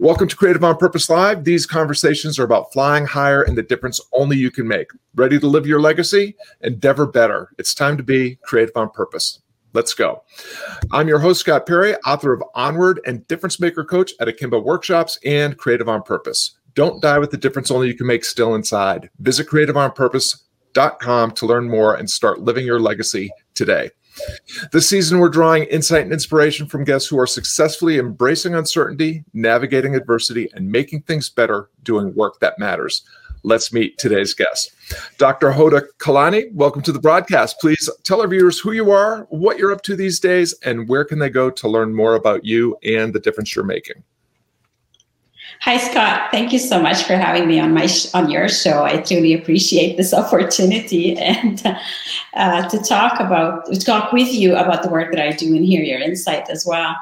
[0.00, 1.42] Welcome to Creative on Purpose Live.
[1.42, 4.92] These conversations are about flying higher and the difference only you can make.
[5.16, 6.36] Ready to live your legacy?
[6.60, 7.50] Endeavor better.
[7.58, 9.40] It's time to be creative on purpose.
[9.72, 10.22] Let's go.
[10.92, 15.18] I'm your host, Scott Perry, author of Onward and Difference Maker Coach at Akimbo Workshops
[15.24, 16.58] and Creative on Purpose.
[16.74, 19.10] Don't die with the difference only you can make still inside.
[19.18, 23.90] Visit creativeonpurpose.com to learn more and start living your legacy today.
[24.72, 29.94] This season, we're drawing insight and inspiration from guests who are successfully embracing uncertainty, navigating
[29.94, 33.02] adversity, and making things better doing work that matters.
[33.44, 34.72] Let's meet today's guest.
[35.16, 35.50] Dr.
[35.52, 37.60] Hoda Kalani, welcome to the broadcast.
[37.60, 41.04] Please tell our viewers who you are, what you're up to these days, and where
[41.04, 44.02] can they go to learn more about you and the difference you're making.
[45.62, 46.30] Hi, Scott.
[46.30, 48.84] Thank you so much for having me on my sh- on your show.
[48.84, 51.60] I truly appreciate this opportunity and
[52.34, 55.64] uh, to talk about to talk with you about the work that I do and
[55.64, 56.94] hear your insight as well.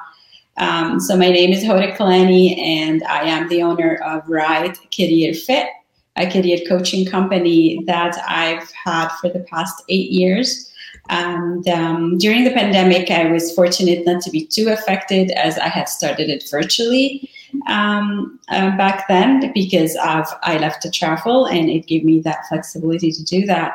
[0.56, 5.34] Um, so my name is Hoda Kalani, and I am the owner of Right Career
[5.34, 5.68] Fit,
[6.16, 10.73] a career coaching company that I've had for the past eight years.
[11.10, 15.68] And um, during the pandemic, I was fortunate not to be too affected as I
[15.68, 17.30] had started it virtually
[17.66, 22.46] um, uh, back then because of I left to travel and it gave me that
[22.48, 23.74] flexibility to do that.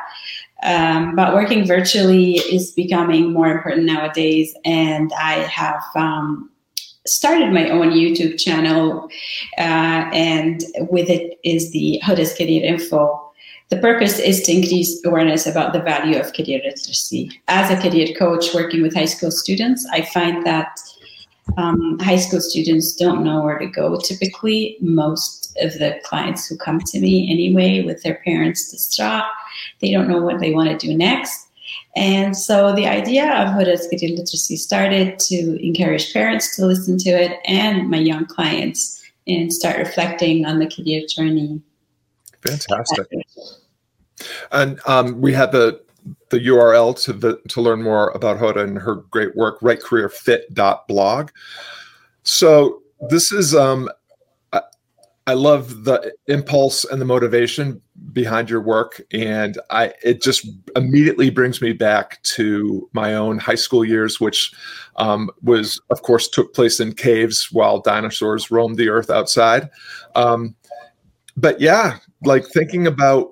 [0.63, 6.51] Um, but working virtually is becoming more important nowadays, and I have um,
[7.07, 9.09] started my own YouTube channel,
[9.57, 13.31] uh, and with it is the Hoda's Career Info.
[13.69, 17.41] The purpose is to increase awareness about the value of career literacy.
[17.47, 20.77] As a career coach working with high school students, I find that
[21.57, 24.77] um, high school students don't know where to go typically.
[24.79, 29.25] Most of the clients who come to me anyway with their parents distraught,
[29.79, 31.47] they don't know what they want to do next.
[31.95, 37.39] And so the idea of Career Literacy started to encourage parents to listen to it
[37.45, 41.61] and my young clients and start reflecting on the career journey.
[42.41, 43.07] Fantastic.
[44.51, 45.81] And um, we had the
[46.29, 51.29] the URL to the to learn more about Hoda and her great work, rightcareerfit.blog.
[52.23, 53.89] So this is um
[54.53, 54.61] I,
[55.27, 57.81] I love the impulse and the motivation
[58.13, 63.55] behind your work and I it just immediately brings me back to my own high
[63.55, 64.53] school years which
[64.97, 69.69] um, was of course took place in caves while dinosaurs roamed the earth outside.
[70.15, 70.55] Um,
[71.37, 73.31] but yeah, like thinking about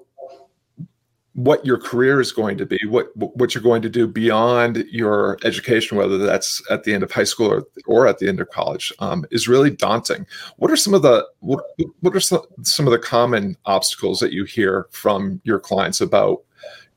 [1.40, 5.38] what your career is going to be, what what you're going to do beyond your
[5.46, 8.50] education, whether that's at the end of high school or, or at the end of
[8.50, 10.28] college, um, is really daunting.
[10.58, 11.64] What are some of the what,
[12.02, 16.42] what are some, some of the common obstacles that you hear from your clients about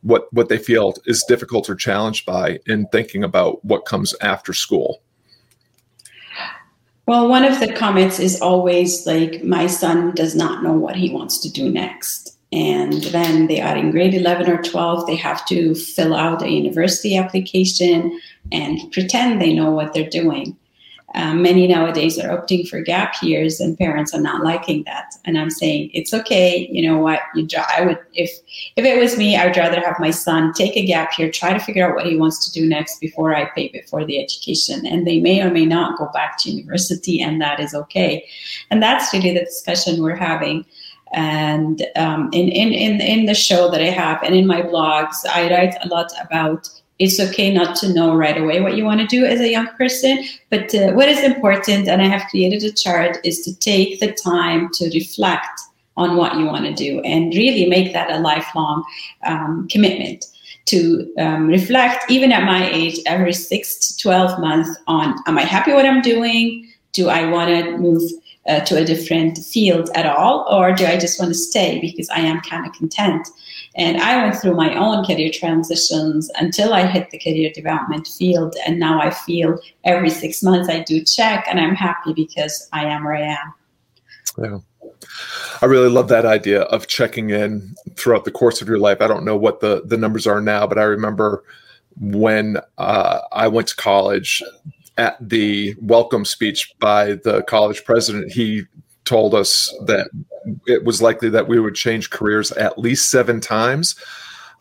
[0.00, 4.52] what what they feel is difficult or challenged by in thinking about what comes after
[4.52, 5.02] school?
[7.06, 11.10] Well, one of the comments is always like, "My son does not know what he
[11.10, 15.44] wants to do next." And then they are in grade 11 or 12 they have
[15.46, 18.20] to fill out a university application
[18.50, 20.56] and pretend they know what they're doing.
[21.14, 25.14] Um, many nowadays are opting for gap years and parents are not liking that.
[25.24, 27.20] And i'm saying it's okay you know what?
[27.34, 28.30] You i would if
[28.76, 31.52] if it was me i would rather have my son take a gap year try
[31.52, 34.86] to figure out what he wants to do next before i pay for the education.
[34.86, 38.26] And they may or may not go back to university and that is okay.
[38.70, 40.64] And that's really the discussion we're having
[41.12, 45.17] and um, in, in, in, in the show that I have and in my blogs,
[45.28, 46.69] I write a lot about
[46.99, 49.67] it's okay not to know right away what you want to do as a young
[49.78, 50.25] person.
[50.50, 54.12] But uh, what is important, and I have created a chart, is to take the
[54.12, 55.61] time to reflect
[55.97, 58.84] on what you want to do and really make that a lifelong
[59.25, 60.27] um, commitment
[60.67, 65.43] to um, reflect, even at my age, every six to 12 months on am I
[65.43, 66.69] happy what I'm doing?
[66.93, 68.03] Do I want to move
[68.48, 72.08] uh, to a different field at all, or do I just want to stay because
[72.10, 73.28] I am kind of content?
[73.75, 78.54] And I went through my own career transitions until I hit the career development field.
[78.66, 82.84] And now I feel every six months I do check and I'm happy because I
[82.84, 83.54] am where I am.
[84.38, 84.58] Yeah.
[85.62, 89.00] I really love that idea of checking in throughout the course of your life.
[89.00, 91.44] I don't know what the, the numbers are now, but I remember
[92.00, 94.43] when uh, I went to college,
[94.99, 98.65] at the welcome speech by the college president, he
[99.05, 100.11] told us that
[100.67, 103.97] it was likely that we would change careers at least seven times.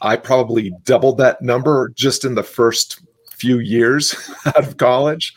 [0.01, 3.01] I probably doubled that number just in the first
[3.31, 5.33] few years out of college.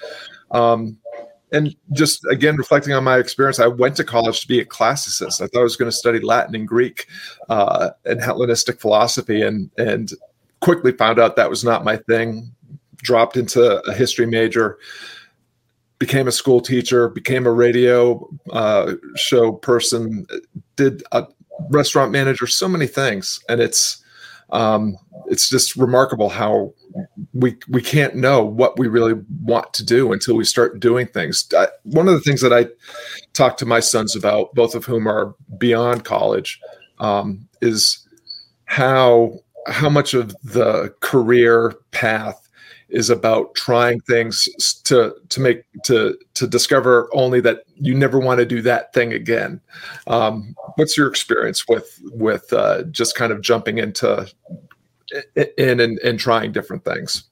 [0.51, 0.99] Um,
[1.53, 5.41] and just again, reflecting on my experience, I went to college to be a classicist.
[5.41, 7.07] I thought I was going to study Latin and Greek
[7.49, 10.11] uh, and Hellenistic philosophy, and and
[10.61, 12.53] quickly found out that was not my thing
[12.97, 14.79] dropped into a history major
[15.99, 20.27] became a school teacher, became a radio uh, show person,
[20.77, 21.27] did a
[21.71, 24.03] restaurant manager, so many things, and it's
[24.51, 24.97] um,
[25.29, 26.73] it's just remarkable how
[27.33, 31.47] we we can't know what we really want to do until we start doing things.
[31.57, 32.67] I, one of the things that I
[33.33, 36.61] talk to my sons about, both of whom are beyond college,
[36.99, 38.07] um, is
[38.67, 42.44] how how much of the career path
[42.95, 44.49] is about trying things
[44.85, 49.13] to to make to to discover only that you never want to do that thing
[49.13, 49.61] again.
[50.07, 54.27] Um, what's your experience with with uh, just kind of jumping into
[55.57, 57.25] in and, and trying different things?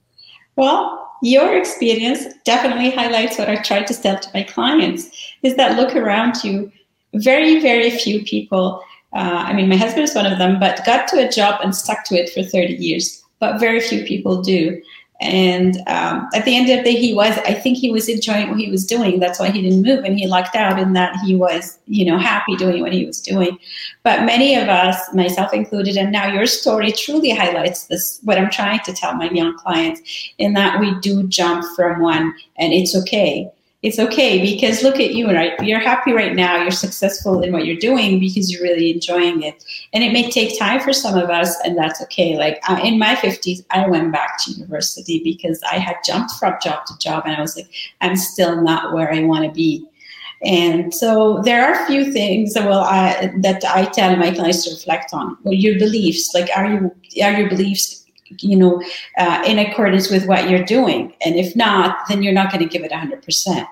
[0.55, 5.09] Well, your experience definitely highlights what I try to tell to my clients
[5.41, 6.71] is that look around you.
[7.15, 8.83] Very, very few people,
[9.13, 11.75] uh, I mean, my husband is one of them, but got to a job and
[11.75, 13.23] stuck to it for 30 years.
[13.39, 14.81] But very few people do.
[15.23, 18.49] And um, at the end of the day, he was, I think he was enjoying
[18.49, 19.19] what he was doing.
[19.19, 22.17] That's why he didn't move and he lucked out in that he was, you know,
[22.17, 23.57] happy doing what he was doing.
[24.03, 28.51] But many of us, myself included, and now your story truly highlights this, what I'm
[28.51, 30.01] trying to tell my young clients,
[30.37, 33.49] in that we do jump from one and it's okay
[33.83, 35.59] it's okay because look at you, right?
[35.61, 36.55] You're happy right now.
[36.55, 39.65] You're successful in what you're doing because you're really enjoying it.
[39.91, 42.37] And it may take time for some of us, and that's okay.
[42.37, 46.55] Like uh, in my 50s, I went back to university because I had jumped from
[46.63, 47.69] job to job, and I was like,
[47.99, 49.85] I'm still not where I want to be.
[50.45, 54.65] And so there are a few things that, well, I, that I tell my clients
[54.65, 55.37] to reflect on.
[55.43, 58.02] Well, your beliefs, like, are you are your beliefs
[58.39, 58.81] you know,
[59.17, 61.13] uh, in accordance with what you're doing.
[61.25, 63.67] And if not, then you're not going to give it 100%.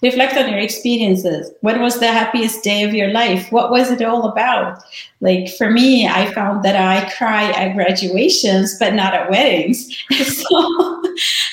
[0.00, 1.50] Reflect on your experiences.
[1.60, 3.50] When was the happiest day of your life?
[3.50, 4.80] What was it all about?
[5.20, 9.96] Like for me, I found that I cry at graduations, but not at weddings.
[10.10, 10.97] so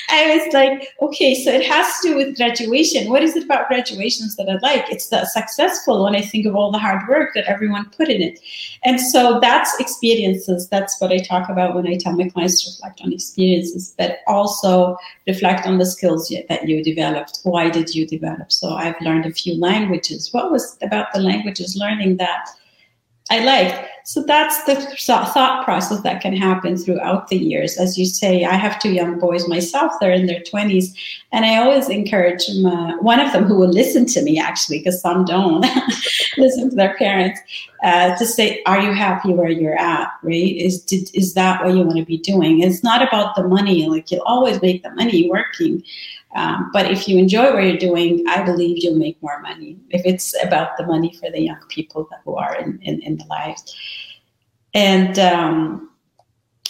[0.08, 3.10] I was like, okay, so it has to do with graduation.
[3.10, 4.90] What is it about graduations that I like?
[4.90, 8.22] It's the successful when I think of all the hard work that everyone put in
[8.22, 8.38] it.
[8.84, 10.68] And so that's experiences.
[10.68, 14.18] That's what I talk about when I tell my clients to reflect on experiences, but
[14.26, 14.96] also
[15.26, 17.40] reflect on the skills that you developed.
[17.42, 18.52] Why did you develop?
[18.52, 20.32] So I've learned a few languages.
[20.32, 22.48] What was about the languages learning that
[23.30, 23.88] I like.
[24.04, 27.76] So that's the thought process that can happen throughout the years.
[27.76, 30.96] As you say, I have two young boys myself, they're in their 20s.
[31.32, 34.78] And I always encourage them, uh, one of them who will listen to me actually,
[34.78, 35.66] because some don't
[36.38, 37.40] listen to their parents,
[37.82, 40.08] uh, to say, Are you happy where you're at?
[40.22, 40.56] Right?
[40.56, 42.60] Is, did, is that what you want to be doing?
[42.60, 45.82] it's not about the money, like you'll always make the money working.
[46.34, 50.04] Um, but if you enjoy what you're doing, I believe you'll make more money if
[50.04, 53.74] it's about the money for the young people who are in, in, in the lives.
[54.74, 55.90] And um,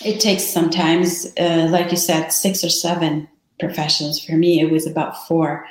[0.05, 4.25] it takes sometimes, uh, like you said, six or seven professions.
[4.25, 5.67] For me, it was about four.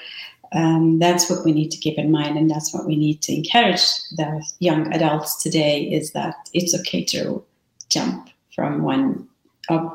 [0.52, 3.36] Um, that's what we need to keep in mind, and that's what we need to
[3.36, 3.82] encourage
[4.18, 7.44] the young adults today: is that it's okay to
[7.90, 9.28] jump from one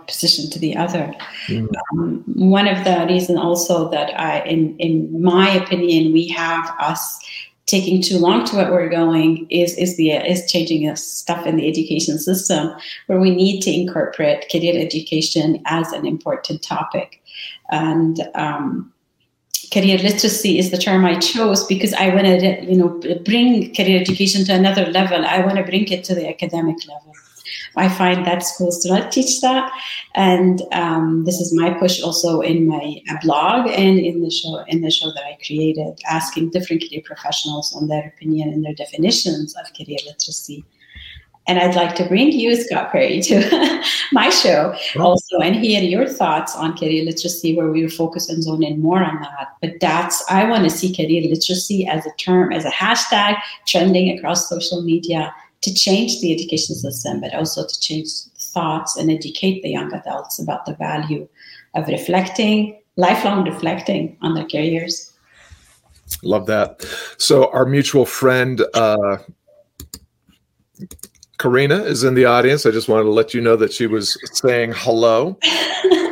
[0.06, 1.14] position to the other.
[1.46, 1.68] Mm.
[1.92, 7.20] Um, one of the reasons also that I, in in my opinion, we have us
[7.70, 11.68] taking too long to what we're going is is the is changing stuff in the
[11.68, 12.72] education system
[13.06, 17.22] where we need to incorporate career education as an important topic
[17.70, 18.92] and um,
[19.72, 24.00] career literacy is the term I chose because I want to you know bring career
[24.00, 27.14] education to another level I want to bring it to the academic level
[27.76, 29.72] I find that schools do not teach that,
[30.14, 34.64] and um, this is my push also in my uh, blog and in the show
[34.68, 38.74] in the show that I created, asking different career professionals on their opinion and their
[38.74, 40.64] definitions of career literacy.
[41.46, 46.06] And I'd like to bring you, Scott Perry, to my show also and hear your
[46.06, 49.48] thoughts on career literacy, where we focus and zone in more on that.
[49.60, 54.16] But that's, I want to see career literacy as a term, as a hashtag trending
[54.16, 59.62] across social media to change the education system, but also to change thoughts and educate
[59.62, 61.28] the young adults about the value
[61.74, 65.12] of reflecting, lifelong reflecting on their careers.
[66.22, 66.84] Love that.
[67.18, 69.18] So, our mutual friend, uh,
[71.38, 72.66] Karina, is in the audience.
[72.66, 75.38] I just wanted to let you know that she was saying hello.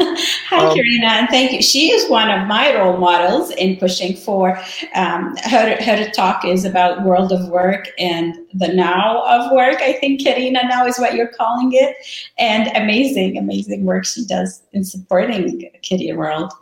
[0.48, 1.62] Hi, um, Karina, and thank you.
[1.62, 4.58] She is one of my role models in pushing for
[4.94, 9.76] um, her, her talk is about world of work and the now of work.
[9.80, 11.96] I think Karina now is what you're calling it,
[12.38, 16.52] and amazing, amazing work she does in supporting Career World.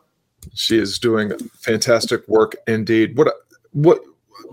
[0.54, 3.16] She is doing fantastic work indeed.
[3.16, 3.32] What
[3.72, 4.00] what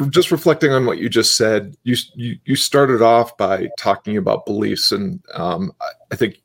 [0.09, 4.45] just reflecting on what you just said, you you, you started off by talking about
[4.45, 5.71] beliefs, and um,
[6.11, 6.42] I think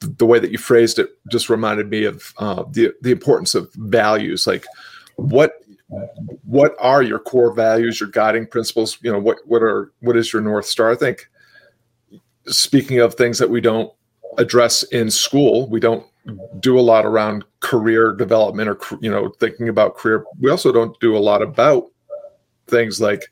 [0.00, 3.72] the way that you phrased it just reminded me of uh, the the importance of
[3.74, 4.46] values.
[4.46, 4.64] Like,
[5.16, 5.54] what
[6.44, 8.98] what are your core values, your guiding principles?
[9.02, 10.90] You know, what what are what is your north star?
[10.90, 11.28] I think
[12.46, 13.92] speaking of things that we don't
[14.38, 16.06] address in school, we don't
[16.60, 20.24] do a lot around career development or you know thinking about career.
[20.40, 21.86] We also don't do a lot about
[22.68, 23.24] things like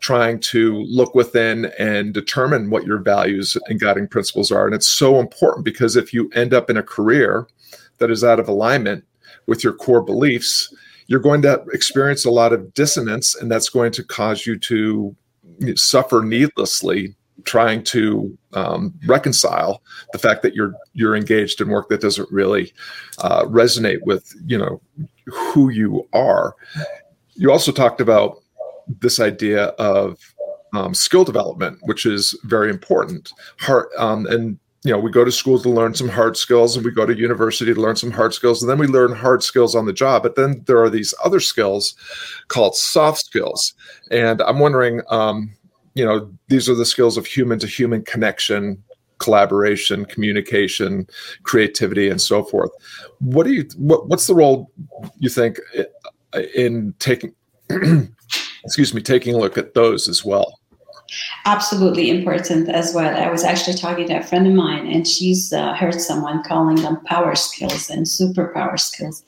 [0.00, 4.66] trying to look within and determine what your values and guiding principles are.
[4.66, 7.46] And it's so important because if you end up in a career
[7.98, 9.04] that is out of alignment
[9.46, 10.74] with your core beliefs,
[11.06, 15.16] you're going to experience a lot of dissonance, and that's going to cause you to
[15.74, 17.14] suffer needlessly
[17.44, 22.72] trying to um, reconcile the fact that you're you're engaged in work that doesn't really
[23.18, 24.80] uh, resonate with you know
[25.26, 26.54] who you are.
[27.34, 28.42] You also talked about
[29.00, 30.18] this idea of
[30.74, 33.32] um, skill development, which is very important.
[33.58, 36.84] Heart um, and you know we go to school to learn some hard skills and
[36.84, 39.74] we go to university to learn some hard skills and then we learn hard skills
[39.74, 41.94] on the job but then there are these other skills
[42.48, 43.74] called soft skills
[44.10, 45.52] and i'm wondering um,
[45.94, 48.82] you know these are the skills of human to human connection
[49.18, 51.06] collaboration communication
[51.42, 52.70] creativity and so forth
[53.18, 54.70] what do you what, what's the role
[55.18, 55.58] you think
[56.54, 57.34] in taking
[58.64, 60.58] excuse me taking a look at those as well
[61.46, 63.14] absolutely important as well.
[63.16, 66.76] I was actually talking to a friend of mine, and she's uh, heard someone calling
[66.76, 69.24] them power skills and superpower skills.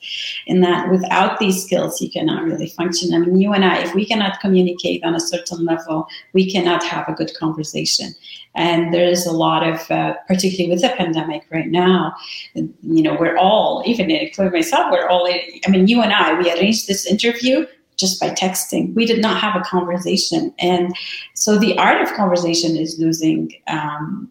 [0.46, 3.14] In that, without these skills, you cannot really function.
[3.14, 6.84] I mean, you and I, if we cannot communicate on a certain level, we cannot
[6.84, 8.14] have a good conversation.
[8.54, 12.14] And there is a lot of, uh, particularly with the pandemic right now,
[12.54, 16.52] you know, we're all, even including myself, we're all, I mean, you and I, we
[16.52, 17.64] arranged this interview
[18.00, 18.94] just by texting.
[18.94, 20.52] We did not have a conversation.
[20.58, 20.96] And
[21.34, 24.30] so the art of conversation is losing, um,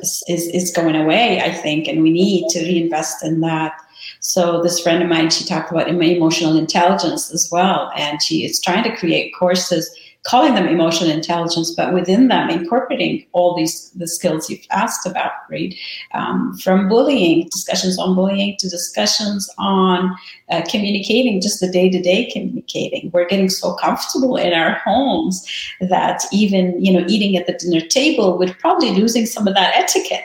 [0.00, 3.72] is, is going away, I think, and we need to reinvest in that.
[4.20, 8.60] So this friend of mine, she talked about emotional intelligence as well, and she is
[8.60, 9.94] trying to create courses
[10.24, 15.32] calling them emotional intelligence, but within them incorporating all these the skills you've asked about,
[15.50, 15.74] right?
[16.12, 20.16] Um, from bullying, discussions on bullying to discussions on
[20.50, 23.10] uh, communicating, just the day to day communicating.
[23.12, 25.46] We're getting so comfortable in our homes
[25.80, 29.76] that even you know eating at the dinner table, we're probably losing some of that
[29.76, 30.24] etiquette.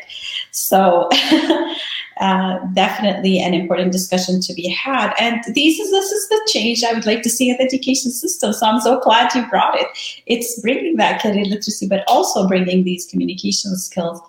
[0.52, 1.10] So
[2.20, 5.14] uh, definitely an important discussion to be had.
[5.20, 8.12] And this is this is the change I would like to see in the education
[8.12, 8.54] system.
[8.54, 9.88] So I'm so glad you brought it.
[10.26, 14.22] It's bringing that career literacy, but also bringing these communication skills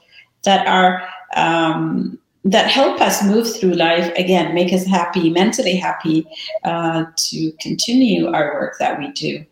[0.45, 6.27] that are um, that help us move through life again, make us happy, mentally happy,
[6.65, 9.45] uh, to continue our work that we do.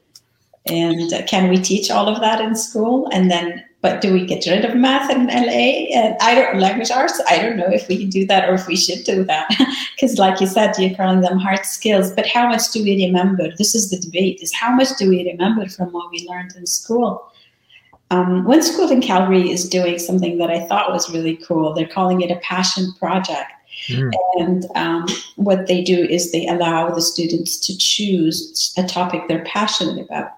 [0.67, 3.09] And uh, can we teach all of that in school?
[3.13, 6.91] And then but do we get rid of math in LA and I don't language
[6.91, 7.21] arts?
[7.29, 9.49] I don't know if we can do that or if we should do that.
[9.95, 13.49] Because like you said, you're calling them hard skills, but how much do we remember?
[13.59, 16.67] This is the debate is how much do we remember from what we learned in
[16.67, 17.33] school?
[18.11, 21.75] Um, one school in Calgary is doing something that I thought was really cool.
[21.75, 23.51] They're calling it a passion project.
[23.89, 24.13] Mm.
[24.39, 29.45] And um, what they do is they allow the students to choose a topic they're
[29.45, 30.31] passionate about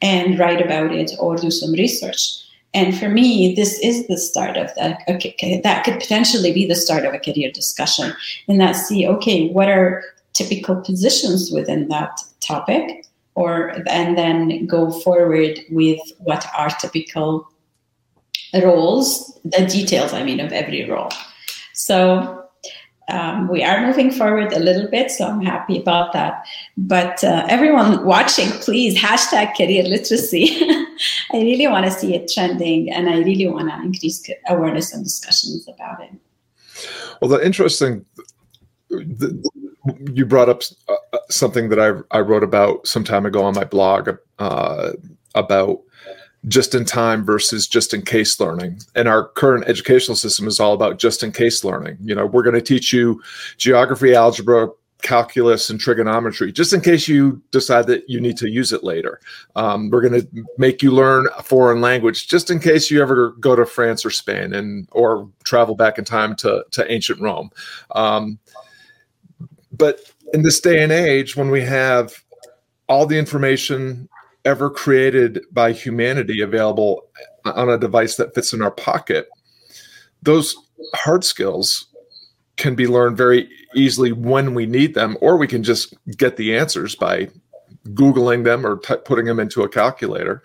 [0.00, 2.42] and write about it or do some research.
[2.74, 5.02] And for me, this is the start of that.
[5.08, 8.14] Okay, that could potentially be the start of a career discussion.
[8.48, 10.02] And that see, okay, what are
[10.32, 13.06] typical positions within that topic?
[13.34, 17.48] Or and then go forward with what are typical
[18.54, 21.10] roles, the details, I mean, of every role.
[21.72, 22.41] So
[23.08, 26.46] um, we are moving forward a little bit, so I'm happy about that.
[26.76, 30.58] But uh, everyone watching, please hashtag career literacy.
[31.32, 35.04] I really want to see it trending, and I really want to increase awareness and
[35.04, 36.10] discussions about it.
[37.20, 38.04] Well, the interesting,
[38.88, 39.50] the,
[40.12, 43.54] you brought up uh, uh, something that I, I wrote about some time ago on
[43.54, 44.92] my blog uh,
[45.34, 45.80] about
[46.48, 48.80] just in time versus just in case learning.
[48.94, 51.98] And our current educational system is all about just in case learning.
[52.00, 53.22] You know, we're going to teach you
[53.58, 54.68] geography, algebra,
[55.02, 59.20] calculus, and trigonometry just in case you decide that you need to use it later.
[59.56, 63.30] Um, we're going to make you learn a foreign language just in case you ever
[63.32, 67.50] go to France or Spain and or travel back in time to, to ancient Rome.
[67.94, 68.38] Um,
[69.72, 70.00] but
[70.32, 72.14] in this day and age, when we have
[72.88, 74.08] all the information
[74.44, 77.04] ever created by humanity available
[77.44, 79.28] on a device that fits in our pocket,
[80.22, 80.56] those
[80.94, 81.86] hard skills
[82.56, 86.56] can be learned very easily when we need them, or we can just get the
[86.56, 87.28] answers by
[87.88, 90.42] Googling them or t- putting them into a calculator.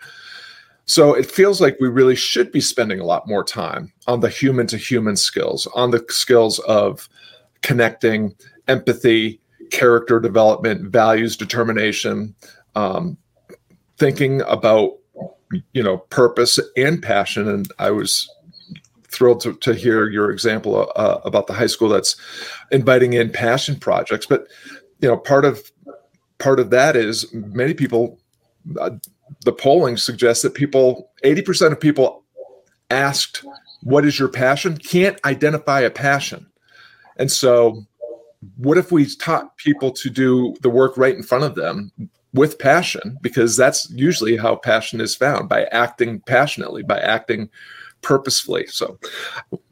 [0.86, 4.30] So it feels like we really should be spending a lot more time on the
[4.30, 7.10] human to human skills, on the skills of
[7.62, 8.34] connecting,
[8.68, 12.34] empathy, character development, values determination,
[12.76, 13.18] um,
[13.98, 14.94] thinking about
[15.74, 17.48] you know purpose and passion.
[17.48, 18.30] And i was
[19.10, 22.16] thrilled to, to hear your example uh, about the high school that's
[22.72, 24.26] inviting in passion projects.
[24.26, 24.48] But
[25.02, 25.72] you know part of
[26.40, 28.20] part of that is many people
[28.80, 28.92] uh,
[29.46, 32.24] the polling suggests that people 80% of people
[32.90, 33.44] asked
[33.84, 34.78] what is your passion?
[34.78, 36.48] Can't identify a passion.
[37.18, 37.86] And so
[38.58, 41.92] what if we taught people to do the work right in front of them
[42.38, 47.50] with passion because that's usually how passion is found by acting passionately by acting
[48.08, 48.66] purposefully.
[48.68, 48.98] So,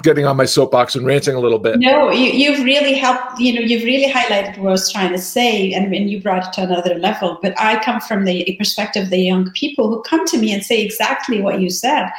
[0.03, 1.79] getting on my soapbox and ranting a little bit.
[1.79, 3.39] No, you, have really helped.
[3.39, 6.53] You know, you've really highlighted what I was trying to say, and, you brought it
[6.53, 7.39] to another level.
[7.41, 10.63] But I come from the perspective of the young people who come to me and
[10.63, 12.09] say exactly what you said.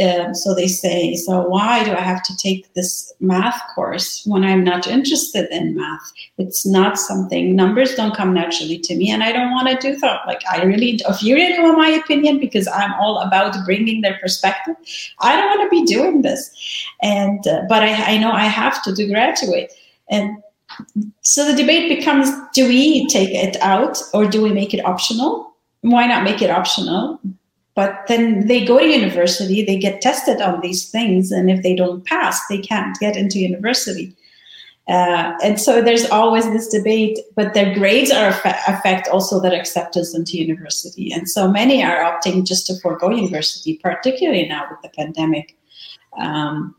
[0.00, 4.44] Um, so they say, "So why do I have to take this math course when
[4.44, 6.12] I'm not interested in math?
[6.38, 7.56] It's not something.
[7.56, 10.20] Numbers don't come naturally to me, and I don't want to do that.
[10.26, 14.18] Like I really, if you really want my opinion, because I'm all about bringing their
[14.22, 14.76] perspective,
[15.20, 16.50] I don't want to be doing this.
[17.02, 19.72] And uh, but I, I know I have to to graduate.
[20.08, 20.36] And
[21.22, 25.54] so the debate becomes: Do we take it out or do we make it optional?
[25.80, 27.20] Why not make it optional?
[27.74, 31.74] But then they go to university, they get tested on these things, and if they
[31.74, 34.14] don't pass, they can't get into university.
[34.86, 38.28] Uh, and so there's always this debate, but their grades are
[38.68, 41.10] affect also their acceptance into university.
[41.10, 45.56] And so many are opting just to forego university, particularly now with the pandemic.
[46.18, 46.74] Um,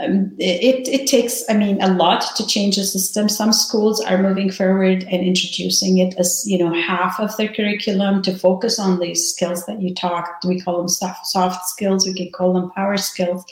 [0.00, 3.28] um it, it takes, I mean, a lot to change the system.
[3.28, 8.22] Some schools are moving forward and introducing it as, you know, half of their curriculum
[8.22, 10.46] to focus on these skills that you talked.
[10.46, 12.06] We call them soft, soft skills.
[12.06, 13.44] We can call them power skills.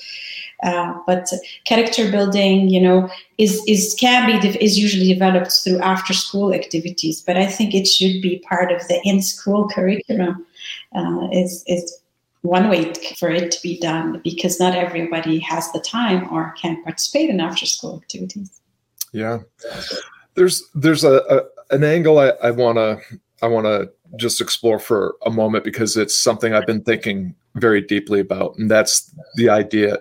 [0.63, 1.29] Uh, but
[1.65, 3.09] character building, you know,
[3.39, 7.21] is is can be is usually developed through after school activities.
[7.21, 10.47] But I think it should be part of the in school curriculum.
[10.95, 12.01] Uh, is is
[12.43, 16.83] one way for it to be done because not everybody has the time or can
[16.83, 18.61] participate in after school activities.
[19.13, 19.41] Yeah,
[20.35, 25.17] there's there's a, a an angle I want to I want to just explore for
[25.25, 29.99] a moment because it's something I've been thinking very deeply about, and that's the idea.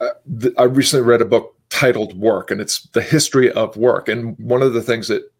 [0.00, 4.08] Uh, I recently read a book titled Work, and it's the history of work.
[4.08, 5.30] And one of the things that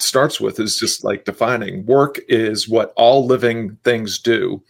[0.00, 4.62] starts with is just like defining work is what all living things do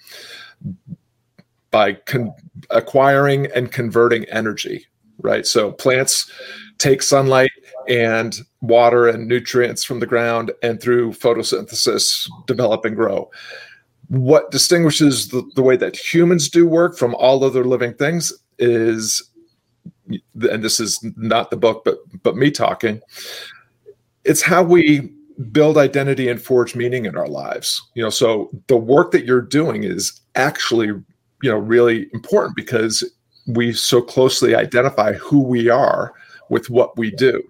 [1.71, 2.33] by con-
[2.71, 4.87] acquiring and converting energy,
[5.21, 5.45] right?
[5.47, 6.31] So plants
[6.79, 7.51] take sunlight
[7.89, 13.31] and water and nutrients from the ground and through photosynthesis develop and grow.
[14.09, 19.23] What distinguishes the, the way that humans do work from all other living things is
[20.41, 23.01] and this is not the book but but me talking
[24.25, 25.11] it's how we
[25.53, 27.81] build identity and forge meaning in our lives.
[27.95, 33.05] You know so the work that you're doing is actually you know really important because
[33.47, 36.13] we so closely identify who we are
[36.51, 37.43] with what we do.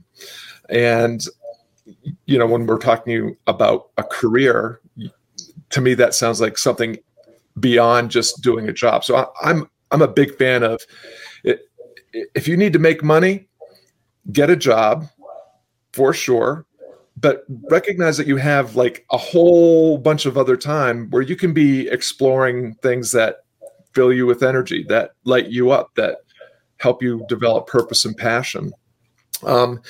[0.69, 1.25] And
[2.27, 4.81] you know when we're talking about a career
[5.71, 6.99] to me that sounds like something
[7.59, 9.05] beyond just doing a job.
[9.05, 10.81] So I, i'm i'm a big fan of
[12.13, 13.47] if you need to make money
[14.33, 15.07] get a job
[15.93, 16.67] for sure
[17.21, 21.53] but recognize that you have like a whole bunch of other time where you can
[21.53, 23.39] be exploring things that
[23.93, 26.19] fill you with energy that light you up that
[26.79, 28.73] help you develop purpose and passion.
[29.45, 29.81] Um,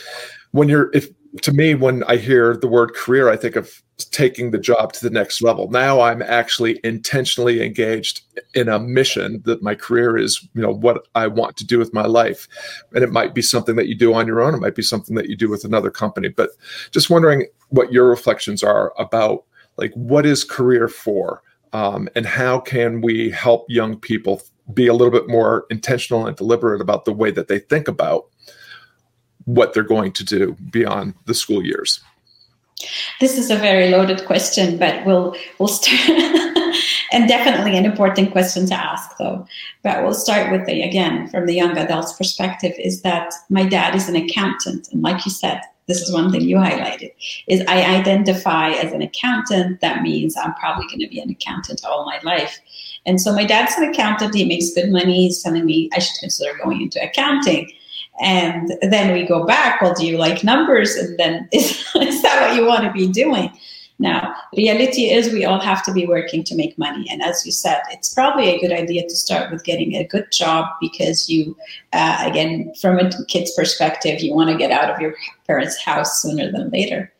[0.52, 1.08] when you're if
[1.42, 5.02] to me when i hear the word career i think of taking the job to
[5.02, 5.68] the next level.
[5.70, 8.22] Now i'm actually intentionally engaged
[8.54, 11.92] in a mission that my career is you know what i want to do with
[11.92, 12.46] my life.
[12.94, 14.54] And it might be something that you do on your own.
[14.54, 16.28] It might be something that you do with another company.
[16.28, 16.50] But
[16.90, 19.44] just wondering what your reflections are about
[19.76, 21.42] like what is career for?
[21.72, 24.40] Um, and how can we help young people
[24.72, 28.26] be a little bit more intentional and deliberate about the way that they think about
[29.48, 32.00] what they're going to do beyond the school years
[33.20, 36.00] this is a very loaded question, but we'll we'll start
[37.12, 39.46] and definitely an important question to ask though.
[39.82, 43.94] But we'll start with the again from the young adult's perspective is that my dad
[43.94, 47.12] is an accountant, and like you said, this is one thing you highlighted
[47.48, 49.80] is I identify as an accountant.
[49.80, 52.60] That means I'm probably going to be an accountant all my life.
[53.06, 54.34] And so my dad's an accountant.
[54.34, 55.22] He makes good money.
[55.22, 57.72] He's telling me I should consider going into accounting.
[58.20, 60.94] And then we go back, well, do you like numbers?
[60.96, 63.50] And then is, is that what you want to be doing?
[64.00, 67.06] Now, reality is we all have to be working to make money.
[67.10, 70.30] And as you said, it's probably a good idea to start with getting a good
[70.30, 71.56] job because you,
[71.92, 75.16] uh, again, from a kid's perspective, you want to get out of your
[75.48, 77.12] parents' house sooner than later.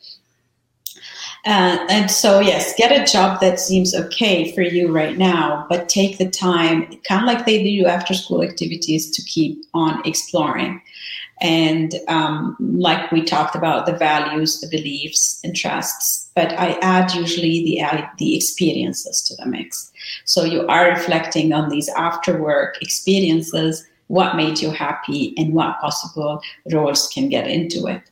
[1.45, 5.89] Uh, and so, yes, get a job that seems okay for you right now, but
[5.89, 10.83] take the time, kind of like they do after school activities, to keep on exploring.
[11.41, 17.65] And um, like we talked about, the values, the beliefs, interests, but I add usually
[17.65, 17.81] the
[18.19, 19.93] the experiences to the mix.
[20.25, 25.79] So you are reflecting on these after work experiences, what made you happy, and what
[25.81, 26.41] possible
[26.73, 28.03] roles can get into it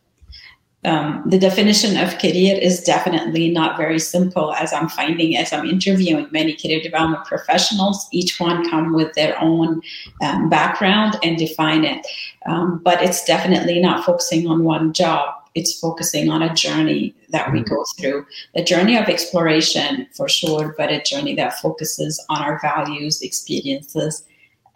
[0.87, 4.55] um, the definition of career is definitely not very simple.
[4.55, 9.38] As i'm finding as i'm interviewing many career development professionals each one come with their
[9.42, 9.83] own
[10.22, 12.07] um, background and define it.
[12.46, 15.35] Um, but it's definitely not focusing on one job.
[15.57, 18.27] It's focusing on a journey that we go through.
[18.55, 24.25] A journey of exploration for sure but a journey that focuses on our values experiences.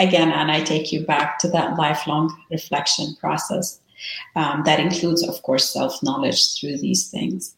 [0.00, 3.79] Again and i take you back to that lifelong reflection process
[4.36, 7.54] um, that includes, of course, self knowledge through these things.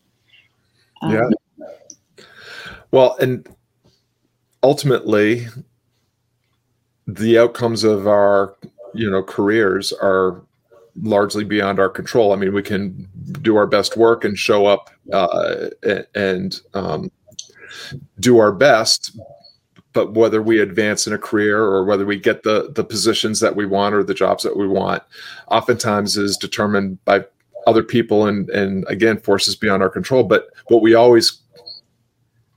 [1.00, 1.66] Um, yeah.
[2.90, 3.48] Well, and
[4.62, 5.46] ultimately,
[7.07, 8.57] the outcomes of our
[8.94, 10.42] you know careers are
[11.00, 12.33] largely beyond our control.
[12.33, 13.09] I mean, we can
[13.40, 15.70] do our best work and show up uh,
[16.14, 17.11] and um,
[18.20, 19.18] do our best,
[19.92, 23.57] but whether we advance in a career or whether we get the the positions that
[23.57, 25.02] we want or the jobs that we want
[25.48, 27.24] oftentimes is determined by
[27.66, 30.24] other people and and again forces beyond our control.
[30.24, 31.40] But what we always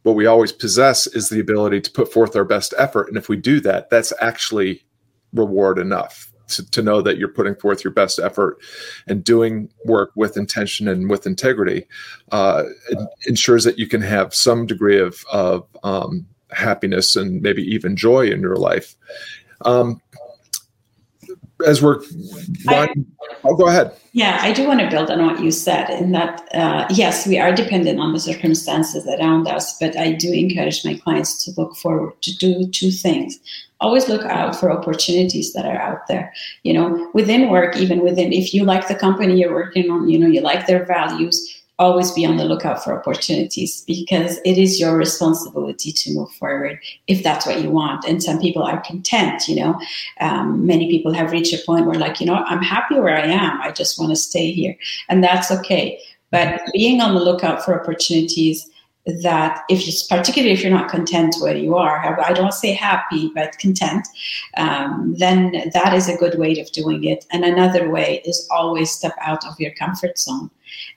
[0.03, 3.07] what we always possess is the ability to put forth our best effort.
[3.07, 4.83] And if we do that that's actually
[5.33, 8.57] reward enough to, to know that you're putting forth your best effort
[9.07, 11.87] and doing work with intention and with integrity
[12.31, 12.63] uh,
[13.25, 18.27] ensures that you can have some degree of, of um, happiness and maybe even joy
[18.27, 18.95] in your life.
[19.61, 20.01] Um,
[21.65, 22.01] as we're
[22.67, 22.89] I,
[23.43, 23.93] oh, go ahead.
[24.11, 27.39] Yeah, I do want to build on what you said in that, uh, yes, we
[27.39, 31.75] are dependent on the circumstances around us, but I do encourage my clients to look
[31.75, 33.39] forward to do two things.
[33.79, 36.33] Always look out for opportunities that are out there.
[36.63, 40.19] You know, within work, even within, if you like the company you're working on, you
[40.19, 44.79] know, you like their values, always be on the lookout for opportunities because it is
[44.79, 48.05] your responsibility to move forward if that's what you want.
[48.05, 49.79] And some people are content, you know.
[50.21, 53.27] Um, many people have reached a point where, like, you know, I'm happy where I
[53.27, 53.61] am.
[53.61, 54.77] I just want to stay here.
[55.09, 55.99] And that's okay.
[56.31, 58.69] But being on the lookout for opportunities
[59.21, 63.31] that if you particularly if you're not content where you are i don't say happy
[63.35, 64.07] but content
[64.57, 67.25] um, then that is a good way of doing it.
[67.31, 70.49] And another way is always step out of your comfort zone.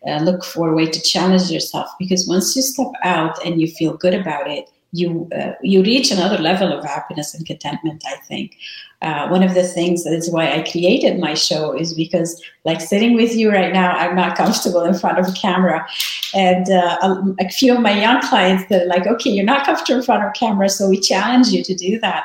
[0.06, 3.68] Uh, look for a way to challenge yourself because once you step out and you
[3.68, 8.16] feel good about it you uh, you reach another level of happiness and contentment i
[8.26, 8.56] think
[9.00, 12.80] uh, one of the things that is why I created my show is because, like
[12.80, 15.86] sitting with you right now, I'm not comfortable in front of a camera.
[16.34, 20.00] And uh, a, a, few of my young clients, they're like, okay, you're not comfortable
[20.00, 22.24] in front of camera, so we challenge you to do that.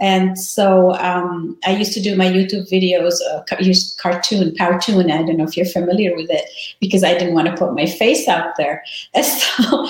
[0.00, 5.12] And so um, I used to do my YouTube videos, uh, use cartoon, Powtoon.
[5.12, 6.46] I don't know if you're familiar with it,
[6.80, 8.82] because I didn't want to put my face out there.
[9.14, 9.88] And so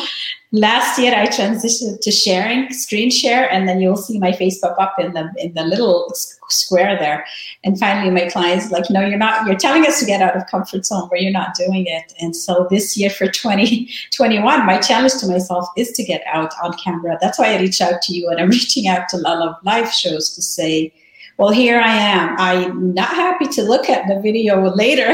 [0.54, 4.76] last year I transitioned to sharing, screen share, and then you'll see my face pop
[4.78, 6.14] up in the in the little
[6.48, 7.26] square there.
[7.64, 9.46] And finally, my clients like, no, you're not.
[9.46, 12.14] You're telling us to get out of comfort zone, but you're not doing it.
[12.20, 16.72] And so this year for 2021, my challenge to myself is to get out on
[16.74, 17.18] camera.
[17.20, 19.56] That's why I reach out to you, and I'm reaching out to a lot of
[19.64, 20.92] live shows to say
[21.36, 22.36] well, here I am.
[22.38, 25.12] I'm not happy to look at the video later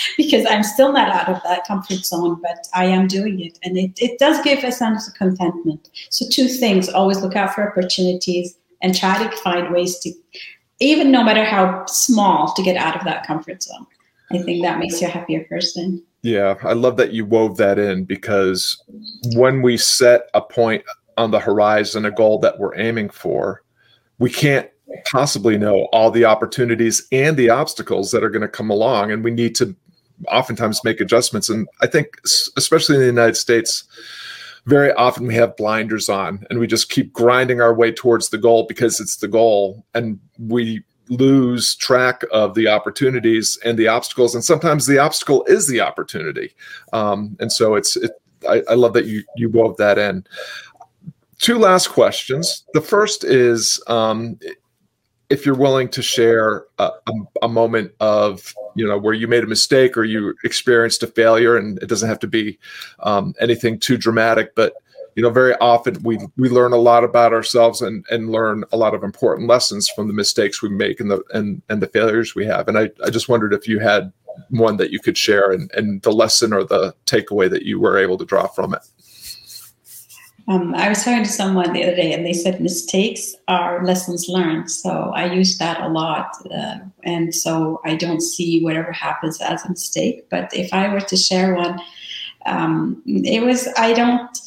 [0.16, 3.58] because I'm still not out of that comfort zone, but I am doing it.
[3.64, 5.90] And it, it does give a sense of contentment.
[6.10, 10.12] So, two things always look out for opportunities and try to find ways to,
[10.80, 13.86] even no matter how small, to get out of that comfort zone.
[14.30, 16.02] I think that makes you a happier person.
[16.22, 18.82] Yeah, I love that you wove that in because
[19.36, 20.84] when we set a point
[21.16, 23.62] on the horizon, a goal that we're aiming for,
[24.18, 24.68] we can't
[25.10, 29.24] possibly know all the opportunities and the obstacles that are going to come along and
[29.24, 29.74] we need to
[30.28, 31.48] oftentimes make adjustments.
[31.48, 32.16] And i think
[32.56, 33.84] especially in the united states
[34.66, 38.38] very often we have blinders on and we just keep grinding our way towards the
[38.38, 44.34] goal because it's the goal and we lose track of the opportunities and the obstacles
[44.34, 46.52] and sometimes the obstacle is the opportunity.
[46.92, 48.12] Um, and so it's it,
[48.48, 50.26] I, I, love that you you wove that in.
[51.38, 52.64] Two last questions.
[52.74, 54.38] The first is um,
[55.28, 57.12] if you're willing to share a, a,
[57.42, 61.56] a, moment of you know where you made a mistake or you experienced a failure
[61.56, 62.58] and it doesn't have to be
[63.00, 64.74] um, anything too dramatic but
[65.16, 68.76] you know very often we we learn a lot about ourselves and and learn a
[68.76, 72.34] lot of important lessons from the mistakes we make and the and and the failures
[72.34, 72.68] we have.
[72.68, 74.12] And i i just wondered if you had
[74.50, 77.98] one that you could share and and the lesson or the takeaway that you were
[77.98, 78.82] able to draw from it
[80.48, 84.28] Um, I was talking to someone the other day, and they said mistakes are lessons
[84.28, 84.70] learned.
[84.70, 89.64] So I use that a lot, uh, and so I don't see whatever happens as
[89.64, 90.28] a mistake.
[90.30, 91.80] But if I were to share one,
[92.46, 94.38] um, it was I don't.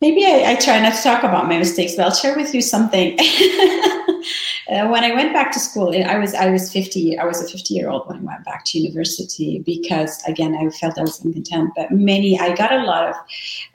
[0.00, 2.62] Maybe I, I, try not to talk about my mistakes, but I'll share with you
[2.62, 3.18] something.
[4.70, 7.18] uh, when I went back to school, I was I was fifty.
[7.18, 10.68] I was a fifty year old when I went back to university because again I
[10.70, 11.70] felt I was incontent.
[11.76, 13.16] But many I got a lot of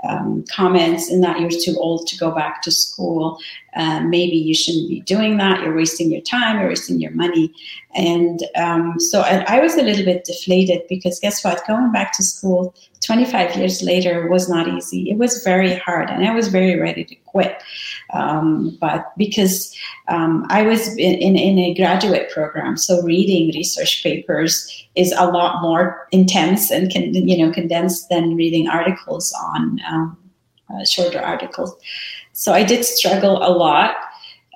[0.07, 3.39] um, comments in that you're too old to go back to school.
[3.75, 5.61] Uh, maybe you shouldn't be doing that.
[5.61, 6.59] You're wasting your time.
[6.59, 7.53] You're wasting your money.
[7.93, 11.65] And um, so I, I was a little bit deflated because guess what?
[11.67, 15.09] Going back to school 25 years later was not easy.
[15.09, 17.61] It was very hard, and I was very ready to quit.
[18.13, 19.75] Um, but because
[20.07, 25.25] um, I was in, in, in, a graduate program, so reading research papers is a
[25.25, 30.17] lot more intense and can you know condensed than reading articles on um,
[30.69, 31.75] uh, shorter articles.
[32.33, 33.95] So I did struggle a lot.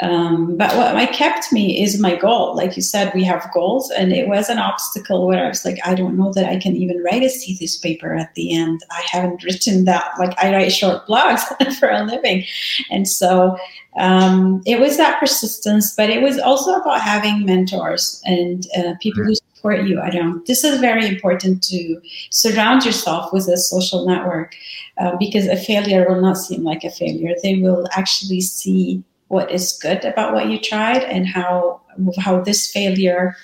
[0.01, 2.55] Um, but what kept me is my goal.
[2.55, 5.77] Like you said, we have goals, and it was an obstacle where I was like,
[5.85, 8.81] I don't know that I can even write a thesis paper at the end.
[8.91, 10.11] I haven't written that.
[10.17, 11.41] Like I write short blogs
[11.79, 12.45] for a living,
[12.89, 13.57] and so
[13.97, 15.93] um, it was that persistence.
[15.95, 19.99] But it was also about having mentors and uh, people who support you.
[19.99, 20.45] I don't.
[20.45, 24.55] This is very important to surround yourself with a social network
[24.97, 27.35] uh, because a failure will not seem like a failure.
[27.43, 31.81] They will actually see what is good about what you tried and how
[32.19, 33.35] how this failure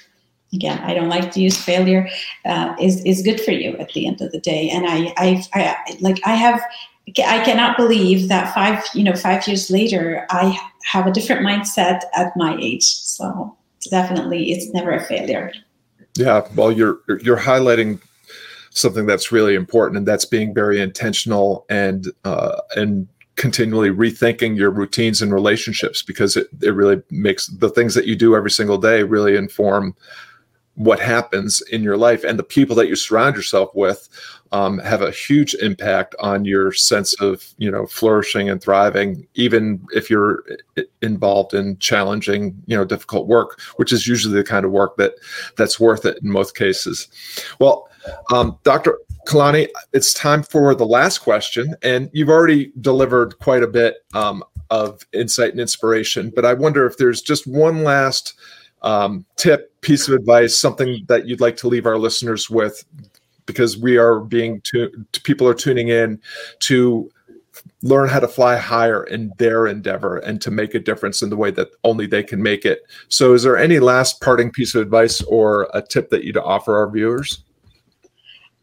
[0.54, 2.08] again i don't like to use failure
[2.46, 4.70] uh, is is good for you at the end of the day.
[4.70, 6.62] And I, I i like i have
[7.28, 12.02] i cannot believe that five you know five years later i have a different mindset
[12.14, 12.84] at my age.
[12.84, 13.56] So
[13.90, 15.52] definitely it's never a failure.
[16.18, 18.02] Yeah well you're you're highlighting
[18.72, 24.72] something that's really important and that's being very intentional and uh, and continually rethinking your
[24.72, 28.78] routines and relationships because it, it really makes the things that you do every single
[28.78, 29.96] day really inform
[30.76, 32.24] what happens in your life.
[32.24, 34.10] And the people that you surround yourself with
[34.52, 39.86] um, have a huge impact on your sense of you know flourishing and thriving even
[39.94, 40.44] if you're
[41.02, 45.14] involved in challenging you know difficult work which is usually the kind of work that
[45.58, 47.08] that's worth it in most cases.
[47.60, 47.90] Well
[48.32, 48.96] um, dr
[49.26, 54.44] Kalani, it's time for the last question, and you've already delivered quite a bit um,
[54.70, 56.32] of insight and inspiration.
[56.34, 58.34] But I wonder if there's just one last
[58.84, 62.86] um, tip, piece of advice, something that you'd like to leave our listeners with,
[63.48, 66.22] because we are being tu- people are tuning in
[66.60, 67.10] to
[67.82, 71.38] learn how to fly higher in their endeavor and to make a difference in the
[71.38, 72.82] way that only they can make it.
[73.10, 76.78] So, is there any last parting piece of advice or a tip that you'd offer
[76.78, 77.44] our viewers?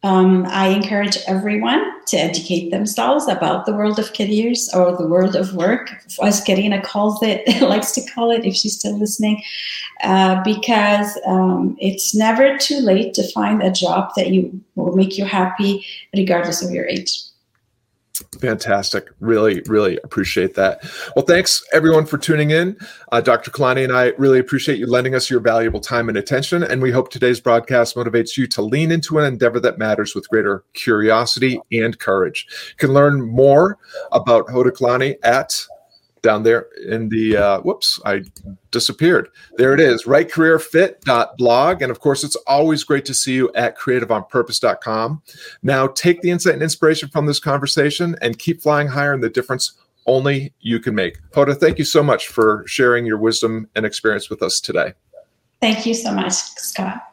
[0.05, 5.37] Um, I encourage everyone to educate themselves about the world of careers or the world
[5.37, 9.43] of work, as Karina calls it, likes to call it, if she's still listening,
[10.03, 15.17] uh, because um, it's never too late to find a job that you will make
[15.17, 17.32] you happy, regardless of your age.
[18.40, 19.09] Fantastic.
[19.21, 20.83] Really, really appreciate that.
[21.14, 22.79] Well, thanks everyone for tuning in.
[23.12, 23.51] Uh, Dr.
[23.51, 26.62] Kalani and I really appreciate you lending us your valuable time and attention.
[26.62, 30.29] And we hope today's broadcast motivates you to lean into an endeavor that matters with
[30.31, 32.47] greater curiosity and courage.
[32.71, 33.79] You can learn more
[34.12, 35.66] about Hoda Kalani at
[36.22, 38.22] down there in the uh, whoops i
[38.70, 39.28] disappeared.
[39.56, 45.22] There it is rightcareerfit.blog and of course it's always great to see you at creativeonpurpose.com
[45.62, 49.28] now take the insight and inspiration from this conversation and keep flying higher in the
[49.28, 49.72] difference
[50.06, 51.18] only you can make.
[51.30, 54.94] Hoda thank you so much for sharing your wisdom and experience with us today.
[55.61, 57.12] Thank you so much scott